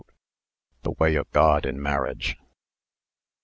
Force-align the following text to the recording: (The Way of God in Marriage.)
(The 0.81 0.93
Way 0.93 1.13
of 1.13 1.29
God 1.29 1.63
in 1.63 1.79
Marriage.) 1.79 2.35